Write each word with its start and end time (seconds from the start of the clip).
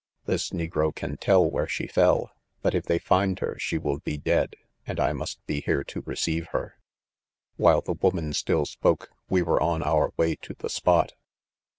This 0.25 0.49
negro 0.49 0.91
can 0.95 1.15
tell 1.17 1.47
where 1.47 1.67
she 1.67 1.85
fell, 1.85 2.31
but 2.63 2.73
if 2.73 2.85
they 2.85 2.97
find 2.97 3.37
her 3.37 3.55
she 3.59 3.77
will 3.77 3.99
be 3.99 4.17
dead; 4.17 4.55
and 4.87 4.99
I 4.99 5.13
must 5.13 5.45
be 5.45 5.61
here 5.61 5.83
to 5.83 6.01
receive 6.07 6.47
her."" 6.53 6.79
While 7.57 7.81
the 7.81 7.93
woman 7.93 8.33
still 8.33 8.65
spoke, 8.65 9.11
we 9.29 9.43
were 9.43 9.61
on 9.61 9.83
our 9.83 10.11
way 10.17 10.37
to 10.37 10.55
the 10.57 10.71
spot. 10.71 11.13